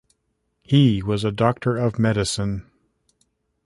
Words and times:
He 0.63 1.03
was 1.03 1.23
a 1.23 1.31
doctor 1.31 1.77
of 1.77 1.99
medicine. 1.99 2.65